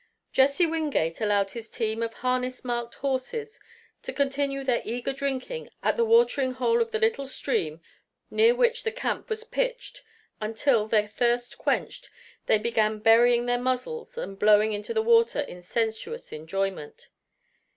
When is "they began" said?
12.47-12.97